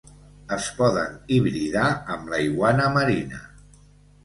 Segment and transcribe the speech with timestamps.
[0.55, 3.45] Es poden hibridar amb la iguana marina.